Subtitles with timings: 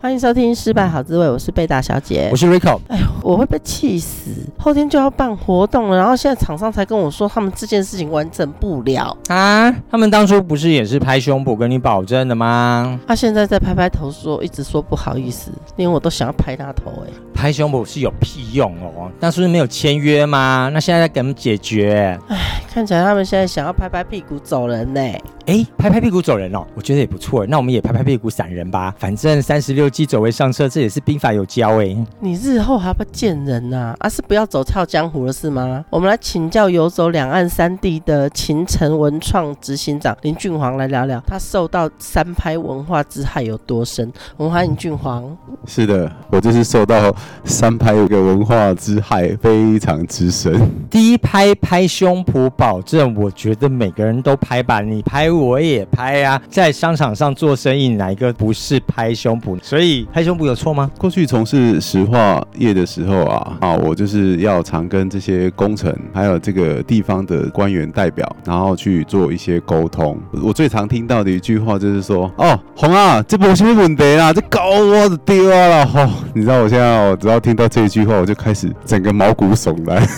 [0.00, 2.78] 欢迎收听《失败好滋味》，我是贝大小姐，我是 Rico。
[2.86, 4.30] 哎呦，我会被气死！
[4.56, 9.74] 后天就要办活动了，然后现在厂商才跟我说，他们这件事情完成不了啊！
[9.90, 13.00] 他们当初不是也是拍胸脯跟你保证的吗？
[13.08, 17.10] 他、啊、现在在拍拍头说，一直说不好意思，连我都想要拍他头哎！
[17.38, 19.08] 拍胸脯是有屁用哦？
[19.20, 20.68] 那是不是没有签约吗？
[20.74, 22.18] 那现在在给他们解决？
[22.26, 25.00] 哎，看起来他们现在想要拍拍屁股走人呢。
[25.46, 27.46] 哎，拍拍屁股走人哦，我觉得也不错。
[27.46, 31.96] 那我们也拍拍屁股闪人吧，反正三十六计走为上策，这也是兵法有教哎。
[32.18, 33.96] 你日后还不见人呐、啊？
[34.00, 35.84] 啊，是不要走跳江湖了是吗？
[35.90, 44.12] 我们来请教游走两岸三地的秦城文创执行长林俊煌来聊聊，他受到三拍文化之害有多深。
[44.36, 45.24] 我们欢迎俊煌。
[45.66, 50.60] 是的，我就是受到三拍有个文化之害非常之深。
[50.90, 55.30] 第一拍拍胸脯保证，我觉得每个人都拍吧，你拍。
[55.30, 59.58] 我也拍啊，在商场上做生意，哪一个不是拍胸脯？
[59.62, 60.90] 所以拍胸脯有错吗？
[60.98, 70.18] 过去从事石化业的时候啊，啊，我就是要常跟这些工程还有这个地方的官员代表，然后去做一些沟通。
[70.42, 80.06] 我最常听到的一句话就是说：“哦，红啊，这不是问题啦，这搞我的丢了。”哦，你知道我现在我只要听到这一句话，我就开始整个毛骨悚然。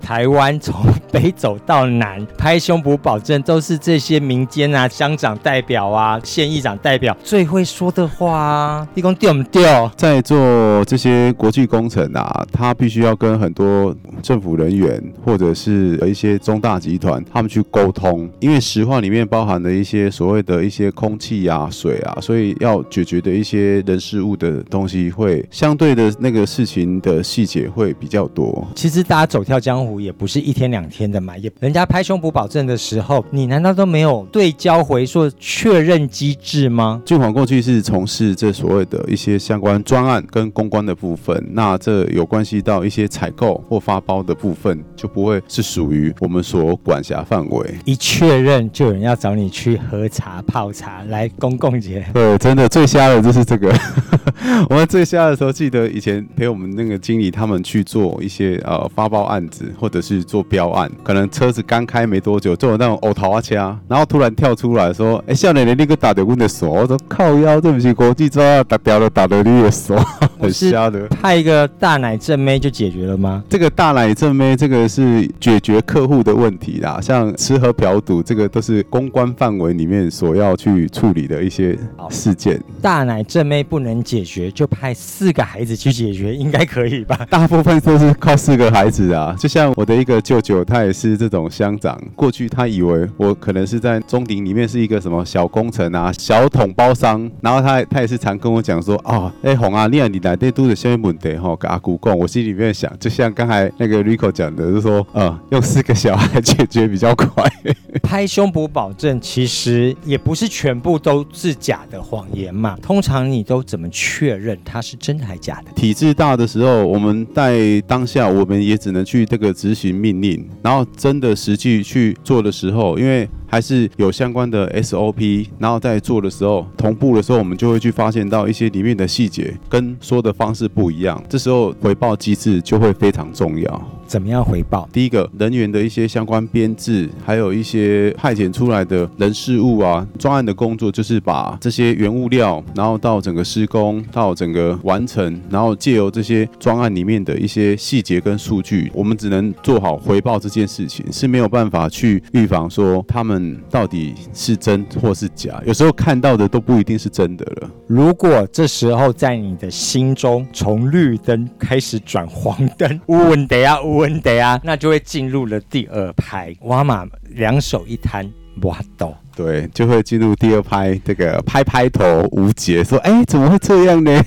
[0.00, 0.74] 台湾从
[1.12, 8.88] 北走到南，拍胸脯保证都是这些民间啊，乡长代表啊，县议长代表最会说的话啊。
[8.94, 9.90] 你讲对不对？
[9.96, 28.66] 在做这些国际工程啊，他必须要跟很多政府人员或者是一些中大集团他们去沟通，因为石化里面包含了一些所谓的一些空气啊、水啊，所以要解决的一些人事物的东西会相对的那个事情的细节会比较多。
[28.74, 29.98] 其实大家走跳江湖。
[29.98, 37.02] 也不是一天两天的嘛，也人家拍胸脯保证的时候，你难道都没有对焦回溯确认机制吗？
[37.04, 47.74] 俊煌过去是从事这所谓的一些相关专案跟公关的部分，那这有关系到一些采购或发包的部分，就不会是属于我们所管辖范围。
[47.84, 52.04] 一确认就有人要找你去喝茶泡茶来公共节。
[52.12, 53.74] 对，真的最瞎的就是这个。
[54.68, 59.88] 我们最瞎的时候，记得以前陪我们那个经理他们去做一些呃发包案子或。
[59.88, 63.54] 者是做标案，可能车子刚开没多久，就有那种呕桃花车，
[63.88, 66.68] 然后突然跳出来说：“哎、欸，少年的那个打的我的手。
[66.76, 69.96] ”我说：“靠腰，对不起，国际抓打掉了，打的你的手，
[70.38, 73.42] 很瞎的。”派一个大奶正妹就解决了吗？
[73.48, 81.78] 这个大奶正妹，这个是解决客户的问题啦，像吃喝嫖赌，这个都是公关范围里面所要去处理的一些
[82.10, 82.62] 事件。
[82.82, 87.24] 大奶正妹不能解决，就派四个孩子去解决，应该可以吧？
[87.30, 89.72] 大部分都是靠四个孩子啊，就像。
[89.78, 91.96] 我的一个舅舅，他也是这种乡长。
[92.16, 101.54] 过去他以为我可能是在中鼎里面是一个什么小工程啊、小桶包商，然后他他也是常跟我讲说：“哦，哎红啊，你啊你来这都是什么问题哈？
[101.54, 107.44] 给阿姑讲。”我心里面想，就像刚才那个 Rico 讲的，就是说，嗯，用四个小孩解决比较快。
[108.02, 112.76] 拍胸脯保证其实也不是全部都是假的谎言嘛。
[112.82, 115.70] 通常你都怎么确认它是真的还是假的？
[115.76, 119.48] 体制大的时候，我们在当下我们也只能去这个。
[119.58, 133.88] 执行命令，然后真的实际去做的时候，因为还是有相关的 SOP，然后在做的时候同步的时候，我们就会去发现到一些里面的细节跟说的方式不一样，这时候回报机制就会非常重要。
[134.06, 134.88] 怎么样回报？
[134.90, 153.37] 第一个人员的一些相关编制，还有一些派遣出来的人事物啊，专案的工作就是把这些原物料，然后到整个施工，到整个完成，然后借由这些专案里面的一些细节跟数据，我们只能做好回报这件事情，是没有办法去预防说他们
[153.70, 157.70] 到底是真或是假，有时候看到的都不一定是真的了。
[157.86, 166.54] 如果这时候在你的心中从绿灯开始转黄灯， 问题啊问题啊，那就会进入了第二拍。
[166.62, 168.30] 哇嘛，两手一摊，
[168.62, 174.20] 哇抖，对，就会进入第二拍，这个拍拍头无解，说，哎，怎么会这样呢？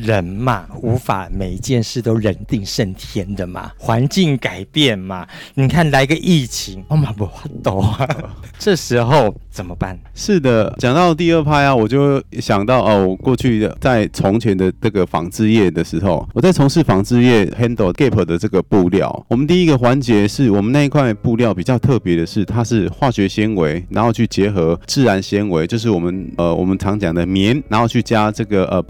[0.00, 5.26] 人嘛，无法每一件事都人定胜天的嘛，环境改变嘛。
[5.54, 7.28] 你看来个疫情，我嘛不
[7.62, 8.08] 懂啊，
[8.58, 9.98] 这时候怎么办？
[10.14, 19.26] 是的，讲到第二拍啊，我就想到哦，我过去的在从前的这个纺织业的时候，我在从事纺织业 handle Gap 的这个布料。
[19.28, 28.82] 我们第一个环节是我们那一块布料比较特别的是，它是化学纤维，然后去结合自然纤维，就是我们呃我们常讲的棉，然后去加这个呃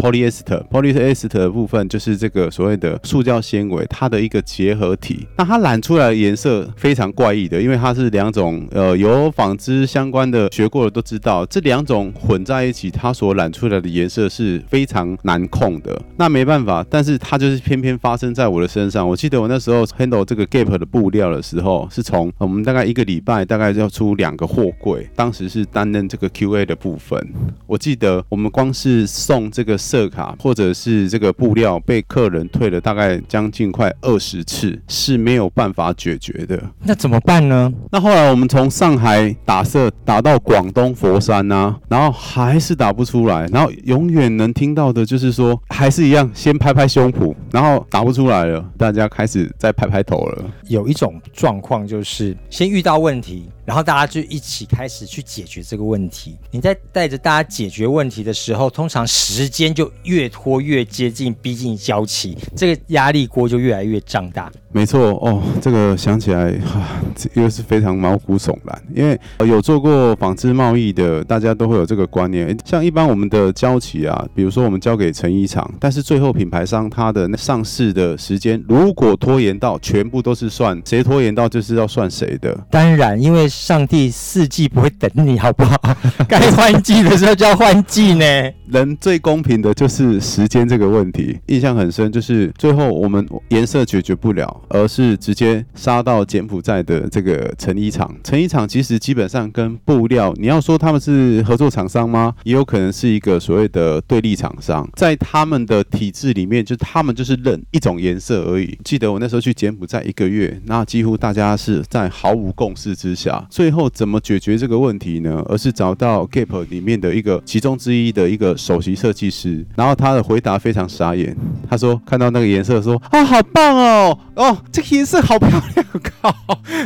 [1.01, 5.27] est 的部分就是这个所谓的塑胶纤维，它的一个结合体。
[5.37, 16.01] 那它染出来的颜色非常怪异的，因为它是两种呃有纺织相关的学过的都知道，这两种混在一起，它所染出来的颜色是非常难控的。
[16.17, 19.09] 那没办法，但是它就是偏偏发生在我的身上。
[19.09, 27.19] 我记得我那时候 handle 这个 Gap 的布料的时候，是从我们大概一个礼拜大概要出两个货柜，当时是担任这个 QA 的部分。
[27.67, 36.59] 我记得我们光是送这个色卡或者是这个布料被客人退了大概将近快二十次，是没有办法解决的。
[36.83, 37.71] 那怎么办呢？
[37.93, 50.45] 那后来我们从上海打色打到广东佛山呐、啊，然后还是打不出来，然后永远能听到的就是说还是一样，先拍拍胸脯，然后打不出来了，大家开始在拍拍头了。
[50.69, 53.51] 有一种状况就是先遇到问题。
[53.67, 56.37] 然后大家就一起开始去解决这个问题。
[56.51, 64.51] 你在带着大家解决问题的时候，通常时间就越拖越越接近，逼近交期，这个压力锅就越来越胀大。
[64.73, 66.81] 没错哦，这个想起来哈，
[67.15, 68.83] 这又是非常毛骨悚然。
[68.95, 72.57] 因为有做过纺织贸易的，大家都会有这个观念。
[72.65, 82.57] 像一般我们的交期啊，比如说我们交给成衣厂，但是最后品牌商他的上市的时间，如果拖延到，全部都是算谁拖延到，就是要算谁的。
[82.71, 83.49] 当然，因为。
[83.51, 85.77] 上帝四季不会等你，好不好？
[86.29, 88.25] 该换季的时候就要换季呢。
[88.69, 92.11] 人最公平的就是时间这个问题，印象很深。
[92.11, 98.15] 就是最后我们颜色解决不了，而是直接杀到柬埔寨的这个成衣厂。
[98.23, 102.35] 成衣厂其实基本上跟布料，你要说他们是合作厂商吗？
[102.45, 104.89] 也有可能是一个所谓的对立厂商。
[104.95, 108.79] 在他们的体制里面，就他们就是认一种颜色而已。
[108.85, 113.47] 记得我那时候去柬埔寨一个月，那几乎大家是在毫无共识之下。
[113.51, 115.43] 最后怎么解决这个问题呢？
[115.49, 121.37] 而是找到 Gap 里面的一个其中之一的一个首席设计师，然后他的回答非常傻眼。
[121.69, 125.87] 他说看到那个颜色说啊、好棒哦，哦，这个颜色好漂亮，
[126.21, 126.35] 靠！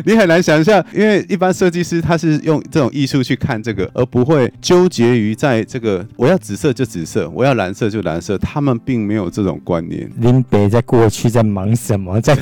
[0.04, 8.36] 你很难想象，因为一般设计师他是用这种艺术去看这个，而不会纠结于在这个我要紫色就紫色，我要蓝色就蓝色。
[8.38, 10.10] 他们并没有这种观念。
[10.18, 12.20] 林北在过去在忙什么？
[12.20, 12.36] 在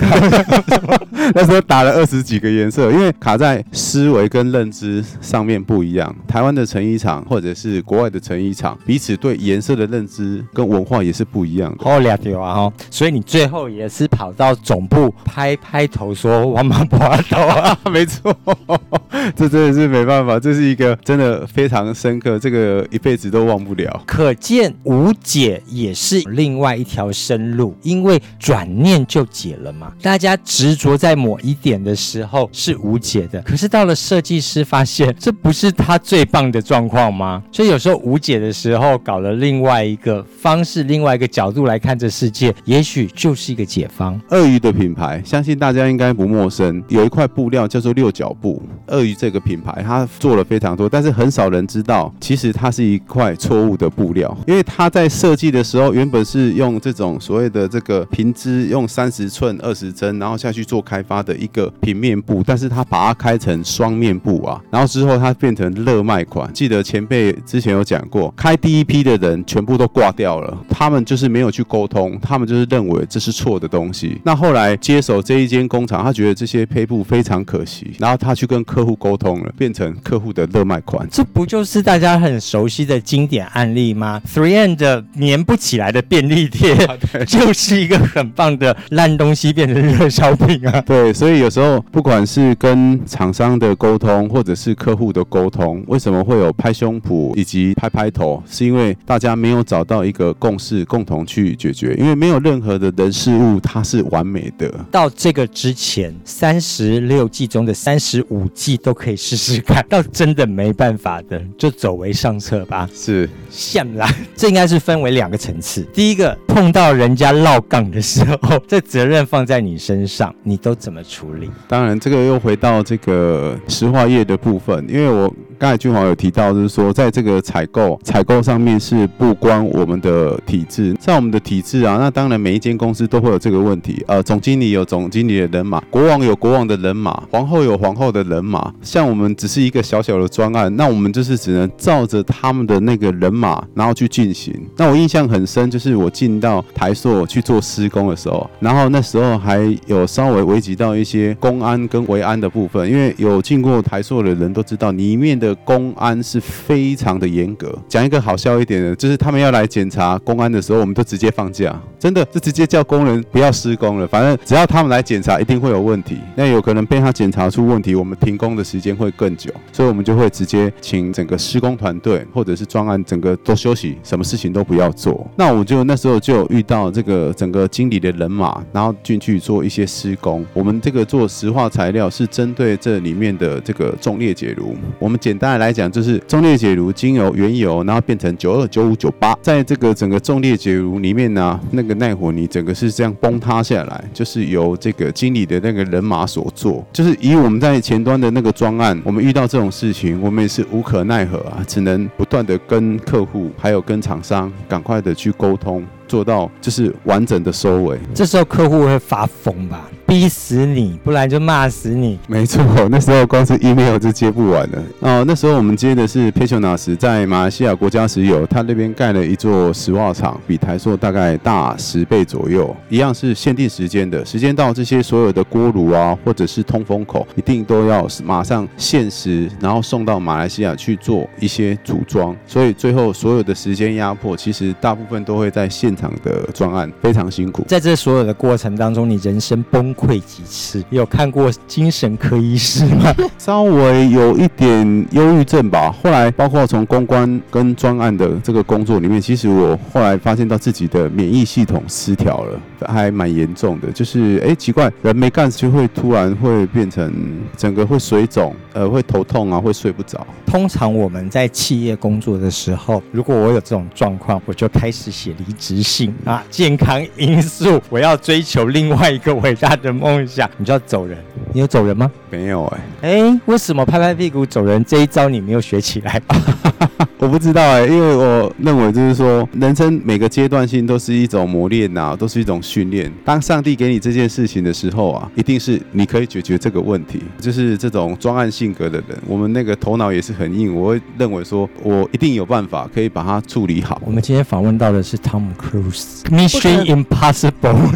[1.34, 11.84] 那时候打了二十几个颜色，因为卡在思维跟认知上面不一样，台湾的成衣厂或者是国外的成衣厂，彼此对颜色的认知跟文化也是不一样的。
[11.84, 18.34] 好了解啊，所以你最后也是跑到总部拍拍头说我们不要走啊，没错，
[19.36, 24.02] 这真的是没办法，这是一个真的非常深刻，这个一辈子都忘不了。
[24.06, 29.92] 可见无解也是另外一条生路，因为转念就解了嘛。
[30.02, 37.42] 大家执着在某一点的时候是无解的，可是到了设计师发现这不是他最棒的状况吗？
[37.52, 44.20] 所以有时候无解的时候，搞了另外一个方式，另外一个角度来看这世界，也许就是一个解方。
[44.30, 46.82] 鳄鱼的品牌，相信大家应该不陌生。
[46.88, 54.36] 有一块布料叫做六角布，鳄鱼这个品牌，它做了非常多，但是很少人知道，其实它是一块错误的布料。
[54.46, 66.50] 因为它在设计的时候，原本是用这种所谓的这个平织，用三十寸二十针，然后下去做开发的一个平面布，但是它把它开成双面布啊，然后之后它变成热卖款。
[66.52, 74.20] 记得前辈之前有讲过，开第一批的人全部都挂掉了，他们就是没有去沟通，他们就是认为这是错的东西。
[74.24, 81.08] 那后来接手这一间工厂，他觉得这些坯布非常可惜，然后他去跟客户沟通了，变成客户的热卖款。
[81.10, 86.96] 这不就是大家很熟悉的经典案例吗？Three N 的粘不起来的便利贴， 啊、
[87.26, 90.80] 就是一个很棒的烂东西变成热销品啊。
[90.86, 98.42] 对，所以有时候不管是跟厂商的沟通，或者是客户的沟通，为什么会有拍胸脯以及拍拍头？
[98.46, 101.94] 是因为大家没有找到一个共识，共同去解决。
[101.98, 104.72] 因为没有任何的人事物它是完美的。
[104.82, 104.88] 得。
[104.90, 112.88] 到这个之前，三十六计中的三十五计都可以试试看， 到真的没办法的，就走为上策吧。
[112.94, 115.82] 是，像啦， 这应该是分为两个层次。
[115.92, 121.50] 第一个，碰到人家落杠的时候， 这责任放在你身上，你都怎么处理？
[121.68, 125.32] 当然，这个又回到这个石化业的部分，因为我。
[125.58, 134.02] 刚才俊华有提到，就是说，在这个采购采购上面是不关我们的体制，在我们的体制啊，那当然每一间公司都会有这个问题。
[134.08, 138.72] 呃，总经理有总经理的人马，国王有国王的人马，皇后有皇后的人马。
[138.82, 144.54] 像我们只是一个小小的专案，那我们就是只能照着他们的那个人马，然后去进行。
[144.76, 155.56] 那我印象很深，就是我进到台塑去做施工的时候，然后那时候还有稍微危及到一些公安跟维安的部分，因为有进过台塑的人都知道里面的。
[155.64, 157.72] 公安是非常的严格。
[157.88, 164.06] 讲一个好笑一点的，就是他们要来检查公安的时候，我们都直接放假，真的就直接叫工人不要施工了。
[164.06, 166.18] 反正只要他们来检查，一定会有问题。
[166.36, 175.26] 那有可能被他检查出问题，我们停工的时间会更久，所以我们就会直接请整个施工团队或者是专案整个都休息，什么事情都不要做。
[175.36, 180.44] 那我就那时候就有遇到这个整个经理的人马，然后进去做一些施工。
[180.52, 185.58] 我们这个做石化材料是针对这里面的这个重裂解炉，我们简单。
[185.58, 196.84] 来讲就是重裂解炉经由原油，然后变成九二九五九八，在这个整个重裂解炉里面呢，那个耐火泥整个是这样崩塌下来，就是由这个经理的那个人马所做。
[196.92, 205.84] 就是以我们在前端的那个专案，我们遇到这种事情，我们也是无可奈何啊，只能不断的跟客户还有跟厂商赶快的去沟通。
[206.08, 212.18] 做到就是完整的收尾，这时候客户会发疯吧，逼死你，不然就骂死你。
[212.28, 214.82] 没错，那时候光是 email 就接不完了。
[215.00, 232.36] 哦，那时候我们接的是 Petronas 在马来西亚国家石油，他那边盖了一座石化厂，比台塑大概大十倍左右，一样是限定时间的，时间到这些所有的锅炉啊，或者是通风口，一定都要马上限时，然后送到马来西亚去做一些组装。
[232.46, 236.12] 所以最后所有的时间压迫，其实大部分都会在现场。
[236.22, 240.84] 的专案非常辛苦，在这所有的过程当中，你人生崩溃几次？
[240.90, 243.14] 有看过精神科医师吗？
[243.38, 245.92] 稍微有一点忧郁症吧。
[246.02, 253.90] 后来包括从公关跟专案的这个工作里面，其实我后来发现到自己的免疫系统失调了，还蛮严重的。
[253.92, 257.12] 就是哎，奇怪，人没干就会突然会变成
[257.56, 260.26] 整个会水肿，呃，会头痛啊，会睡不着。
[260.46, 271.18] 通常我们在企业工作的时候，如果我有这种状况，我就开始写离职信啊，健康因素，我要追求另外一个伟大的梦想，你就要走人。
[271.52, 272.10] 你有走人吗？
[272.30, 273.30] 没有哎、欸。
[273.30, 276.20] 哎，为什么拍拍屁股走人这一招你没有学起来？
[277.18, 283.12] 我不知道哎、欸，因为我认为就是说，人生每个阶段性都是一种磨练呐，都是一种训练。
[283.24, 287.22] 当上帝给你这件事情的时候啊，一定是你可以解决这个问题。
[287.38, 294.00] 就是这种专案性格的人，我们那个头脑也是很硬，我会认为说我一定有办法可以把它处理好。
[294.04, 297.51] 我们今天访问到的是汤姆·克鲁斯，Mission Impossible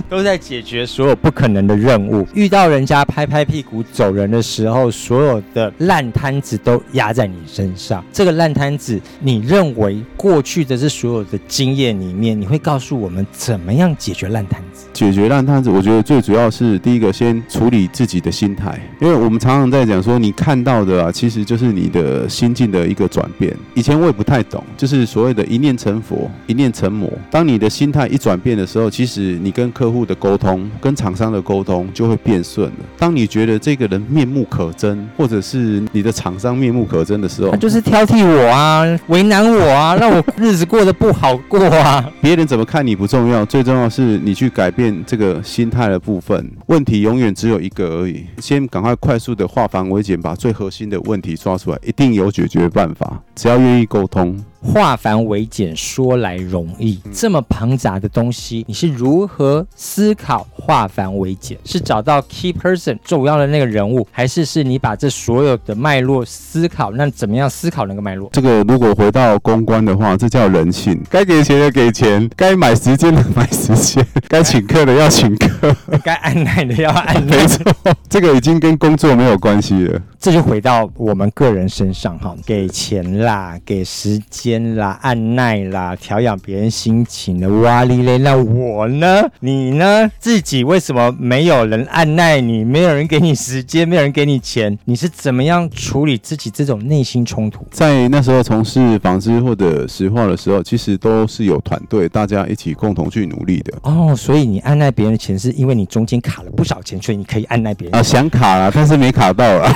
[0.08, 2.26] 都在解决所有不可能的任务。
[2.34, 8.04] 遇到人家拍拍屁股走人的时候，所有的烂摊子都压在你身上。
[8.12, 9.00] 这个烂摊子。
[9.20, 14.86] 你认为过去的这所有的经验里面，你会告诉我们怎么样解决烂摊子？
[14.92, 23.54] 解决烂摊子，我觉得最主要是第一个，先处理自己的心态，因为我们常常在讲说，你看到的啊，其实就是你的心境的一个转变。
[23.74, 27.10] 以前我也不太懂，就是所谓的一念成佛，一念成魔。
[27.30, 32.76] 当你的心态一转变的时候，其实你跟客户的沟通，跟厂商的沟通就会变顺了。
[32.98, 38.84] 当你觉得这个人面目可憎，或者是你的厂商面目可憎的时候，他就是挑剔我啊。
[39.08, 42.04] 为难我啊， 让我日子过得不好过啊！
[42.20, 46.52] 别人怎么看你不重要，最重要是你去改变这个心态的部分。
[46.66, 53.22] 问题永远只有一个而已，先赶快快速的化繁为简，把最核心的问题抓出来，一定有解决办法。
[53.34, 54.38] 只要愿意沟通。
[54.66, 57.00] 化繁为简，说来容易。
[57.12, 61.56] 这么庞杂的东西，你是如何思考化繁为简？
[61.64, 66.90] 是找到 key person 重要的那个人物，还是是你把这所有的脉络思考？
[66.90, 68.28] 那怎么样思考那个脉络？
[68.32, 71.00] 这个如果回到公关的话，这叫人性。
[71.08, 77.36] 该给钱的给钱，该买时间的买时间， 该请客的要请客， 该按耐的要按捺。
[77.36, 77.72] 没错，
[78.08, 80.00] 这个已经跟工作没有关系了。
[80.26, 88.18] 这就回到我们个人身上哈，给钱啦，给时间啦，按耐啦，调养别人心情的哇哩嘞。
[88.18, 89.22] 那我呢？
[89.38, 90.10] 你呢？
[90.18, 92.64] 自己为什么没有人按耐你？
[92.64, 94.76] 没有人给你时间，没有人给你钱？
[94.86, 97.64] 你是怎么样处理自己这种内心冲突？
[97.70, 103.72] 在那时候从事纺织或者石化的时候，其实都是有团队，大家一起共同去努力的。
[103.82, 109.72] 哦，所以你按耐别人的钱是是因为你中间卡了不少钱，所以你可以按耐别人啊，想卡了，但是没卡到了，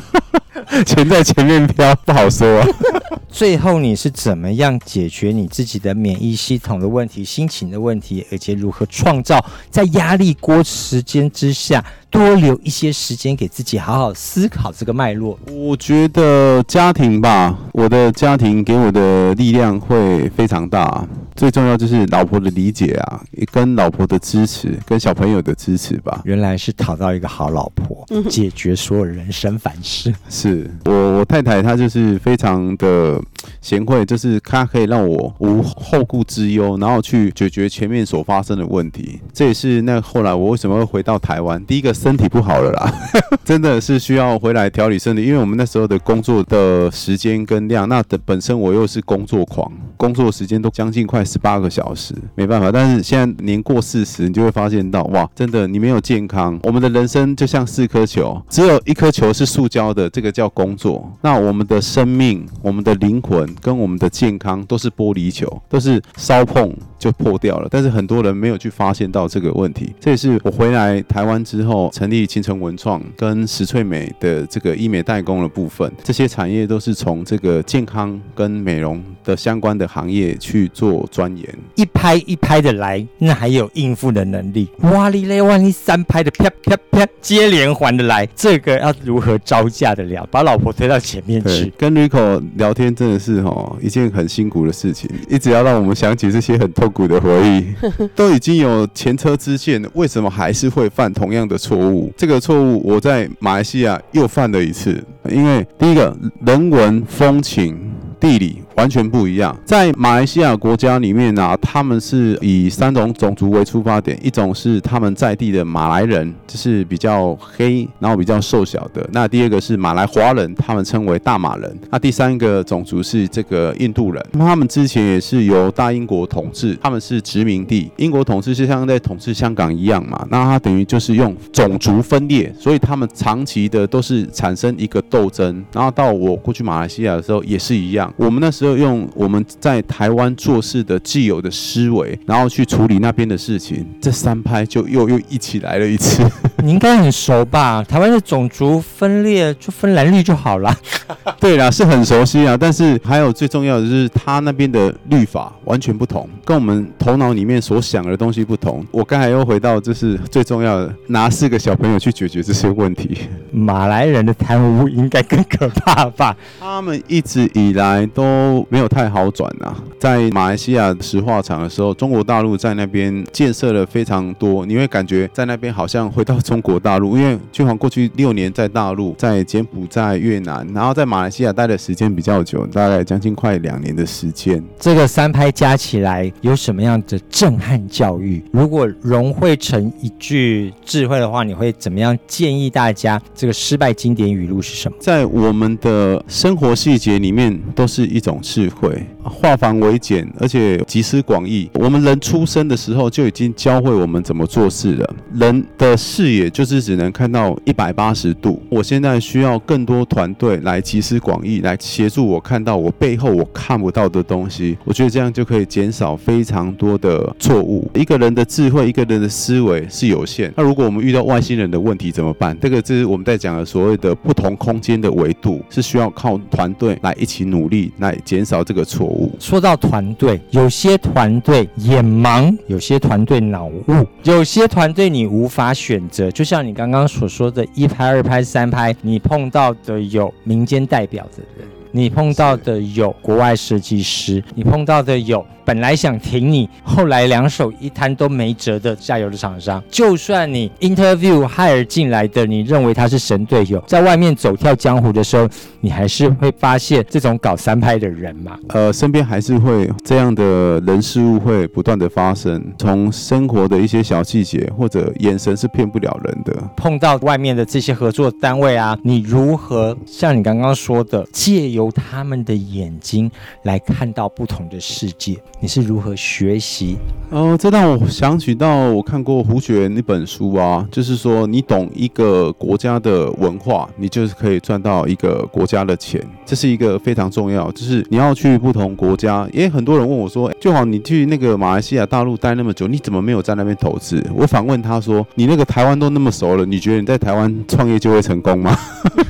[0.86, 2.66] 钱在前面飘，不好说啊。
[3.28, 11.82] 最后你是怎么样解决你自己的免疫系统的问题、心情的问题，而且如何创造在压力锅时间之下？
[12.12, 15.36] 多留一些时间给自己，好好思考这个脉络。
[15.50, 21.04] 我觉得家庭吧，我的家庭给我的力量会非常大。
[21.34, 26.20] 最重要就是老婆的理解啊，跟老婆的支持，跟小朋友的支持吧。
[26.24, 30.14] 原来是讨到一个好老婆，解决所有人生烦事。
[30.28, 33.18] 是我我太太，她就是非常的
[33.60, 39.20] 贤惠，就是它可以让我无后顾之忧，然后去解决前面所发生的问题。
[39.32, 41.92] 这也是那后来我为什么会回到台湾，第一个。
[42.02, 42.92] 身体不好了啦，
[43.44, 52.72] 真的是需要回来调理身体，因为我们那时候的工作的时间跟量，那的本身我又是工作狂，工作时间都将近快十八个小时，没办法。
[52.72, 61.08] 但是现在年过四十，你就会发现到，哇，真的你没有健康，我们的人生就像四颗球，只有一颗球是塑胶的，这个叫工作。
[61.20, 67.68] 那我们的生命、我们的灵魂跟我们的健康都是玻璃球，都是稍碰就破掉了。
[67.70, 71.90] 但是很多人没有去发现到这个问题，这也是我回来台湾之后。
[71.92, 81.46] 成立青城文创跟石翠美的这个医美代工的部分，这些产业都是从这个健康跟美容的相关的行业去做钻研，
[81.76, 84.68] 一拍一拍的来，那还有应付的能力。
[84.80, 90.26] 哇哩嘞，万一三拍的啪啪啪接连环的来，这个要如何招架得了？
[90.30, 97.64] 把老婆推到前面去，跟 Rico 聊天真的是哦一件很辛苦的事情，一直要让我们想起这些很痛苦的回忆。
[98.16, 101.56] 都已经有前车之鉴，为什么还是会犯同样的？
[101.56, 107.78] 错误，这个错误我在马来西亚又犯了一次，因为第一个人文风情。
[108.22, 124.24] 地理完全不一样，在马来西亚国家里面呢、啊，他们是以三种种族为出发点，一种是他们在地的马来人，就是比较黑，然后比较瘦小的；那第二个是马来华人，他们称为大马人；那第三个种族是这个印度人。
[124.32, 135.64] 他们之前也是由大英国统治，他们是殖民地，英国统治就像在统治香港一样嘛，那他等于就是用种族分裂，所以他们长期的都是产生一个斗争。
[135.72, 138.12] 然后到我过去马来西亚的时候也是一样。
[138.16, 146.22] 我们那时候用我们在台湾做事的既有的思维，然后去处理那边的事情，这三拍就又又一起来了一次。
[146.62, 147.82] 你应该很熟吧？
[147.82, 150.74] 台湾的种族分裂就分蓝绿就好了。
[151.40, 152.56] 对啦，是很熟悉啊。
[152.56, 158.84] 但是还有最重要的就是，他那边的律法完全不同，跟我们头脑里面所想的东西不同。
[158.90, 163.18] 我刚才又回到，这是最重要的，拿四个小朋友去解决这些问题。
[163.52, 166.34] 马来人的贪污应该更可怕吧？
[166.58, 169.76] 他们一直以来都没有太好转啊。
[169.98, 184.62] 在马来西亚石化厂的时候，中国大陆在那边建设了非常多，你会感觉在那边好像回到中国大陆，因为俊煌过去六年在大陆，在柬埔寨、越南，然后在马来西亚待的时间比较久，大概将近快两年的时间。
[184.80, 188.42] 这个三拍加起来有什么样的震撼教育？
[188.50, 193.20] 如果融汇成一句智慧的话，你会怎么样建议大家？
[193.42, 194.96] 这个失败经典语录是什么？
[195.00, 199.04] 在我们的生活细节里面，都是一种智慧。
[199.24, 201.68] 化繁为简，而且集思广益。
[201.74, 205.14] 我们人出生的时候就已经教会我们怎么做事了。
[205.34, 208.62] 人的视野就是只能看到一百八十度。
[208.68, 214.76] 我现在需要更多团队来集思广益，来协助我看到我背后我看不到的东西。
[214.84, 217.90] 我觉得这样就可以减少非常多的错误。
[217.94, 220.52] 一个人的智慧，一个人的思维是有限。
[220.56, 222.56] 那如果我们遇到外星人的问题怎么办？
[222.60, 229.34] 这个就是我们在在讲的所谓的不同空间的维度，是需要靠团队来一起努力，来减少这个错误。
[229.40, 236.30] 说到团队，有些团队眼盲，有些团队脑雾，有些团队你无法选择。
[236.30, 245.46] 就像你刚刚所说的，一拍、二拍、三拍，你碰到的有民间代表的人，你碰到的有国外设计师，你碰到的有。
[245.64, 255.48] 本来想挺你，后来两手一摊都没辙的下游的厂商，就算你 interview hire 进来的，你认为他是神队友，在外面走跳江湖的时候，
[255.80, 258.58] 你还是会发现这种搞三拍的人嘛？
[258.70, 266.52] 呃，身边还是会这样的人事物会不断的发生，从生活的一些小细节或者眼神是骗不了人的。
[266.76, 273.30] 碰到外面的这些合作单位啊，你如何像你刚刚说的，借由由他们的眼睛
[273.64, 275.36] 来看到不同的世界？
[275.60, 276.96] 你是如何学习？
[277.30, 287.70] 哦，这让我想起到我看过胡雪岩那本书啊，就是说你懂一个国家的文化，你就是可以赚到一个国家的钱，这是一个非常重要。
[287.72, 294.24] 就是你要去不同国家，因为很多人问我说，就好你去那个马来西亚大陆待那么久，你怎么没有在那边投资？
[294.34, 298.76] 我反问他说，你那个台湾都那么熟了，你觉得你在台湾创业就会成功吗？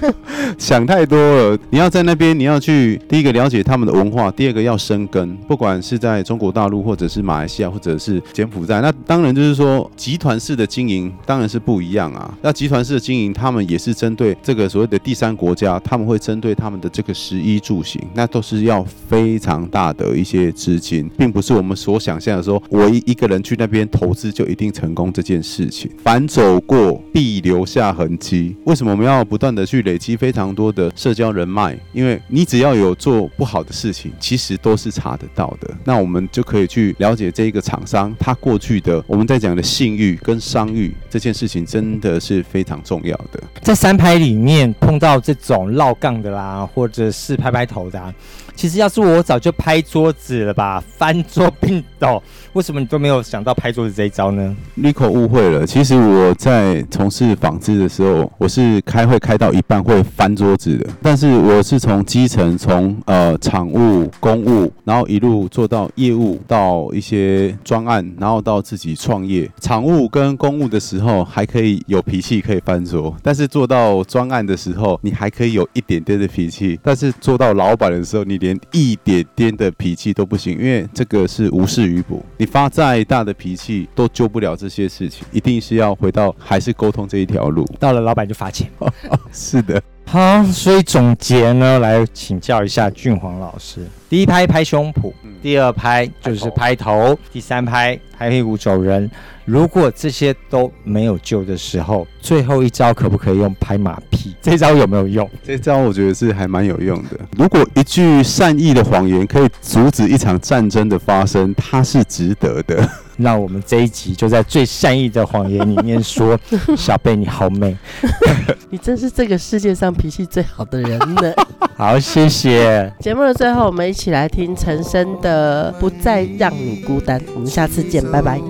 [0.58, 1.58] 想太多了。
[1.70, 7.92] 你要在那边，你要去第一个了解他们的文化，第二个要生根，不管是在中国大陆或者是马来西亚或者。
[8.02, 12.36] 是柬埔寨，那当然就是说集团式的经营当然是不一样啊。
[12.42, 25.88] 那集团式的经营，他们也是针对这个所谓的第三国家，他们会针对他们的这个食衣住行，那都是要非常大的一些资金，并不是我们所想象的说，我一一个人去那边投资就一定成功这件事情。
[26.02, 28.56] 凡走过必留下痕迹。
[28.64, 31.78] 为什么我们要不断的去累积非常多的社交人脉？
[31.92, 35.70] 因为你只要有做不好的事情，其实都是查得到的。
[35.84, 37.80] 那我们就可以去了解这一个厂。
[37.84, 43.42] 商他过去的我们在讲的信誉跟商誉这件事情真的是非常重要的。
[43.60, 48.14] 在三拍里面碰到这种绕杠的啦，或者是拍拍头的啊。
[48.54, 69.50] 其实要是我早就拍桌子了吧，翻桌并斗，为什么你都没有想到拍桌子这一招呢？Nico 误会了，其实我在从事纺织的时候，我是开会开到一半会翻桌子的，但是我是从基层，从呃厂务、公务，然后一路做到业务，到一些专案，然后到自己创业。
[69.58, 82.22] 厂务跟公务的时候还可以有脾气可以翻桌，但是做到专案的时候，你还可以有一点点的脾气，但是做到老板的时候，你连一点点的脾气都不行，因为这个是无事于补。
[82.42, 87.64] 你发再大的脾气都救不了这些事情，一定是要回到还是沟通这一条路。
[87.78, 88.68] 到了老板就罚钱。
[89.32, 89.80] 是的。
[90.06, 99.10] 好，所以总结呢，来请教一下俊煌老师：第一拍拍胸脯，第二拍就是拍头，第三拍拍屁股走人。
[99.44, 104.36] 如果这些都没有救的时候，最后一招可不可以用拍马屁？
[104.40, 105.28] 这招有没有用？
[105.42, 107.18] 这招我觉得是还蛮有用的。
[107.36, 112.88] 如果一句善意的谎言可以阻止一场战争的发生，它是值得的。
[113.16, 116.38] 那我们这一集就在最善意的谎言里面说：
[116.76, 117.76] 小贝你好美，
[118.70, 121.32] 你真是这个世界上脾气最好的人呢。
[121.76, 122.92] 好，谢谢。
[123.00, 127.20] 节目的最后，我们一起来听陈升的《不再让你孤单》。
[127.34, 128.40] 我们下次见，拜拜。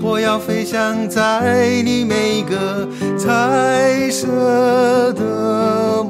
[0.00, 2.86] 我要飞翔在你每个
[3.16, 6.04] 彩色的